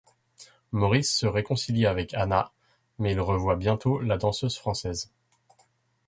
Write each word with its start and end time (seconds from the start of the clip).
Maurice 0.71 1.15
se 1.15 1.27
réconcilie 1.27 1.85
avec 1.85 2.15
Anna, 2.15 2.51
mais 2.97 3.11
il 3.11 3.19
revoit 3.21 3.55
bientôt 3.55 3.99
la 3.99 4.17
danseuse 4.17 4.57
française. 4.57 5.11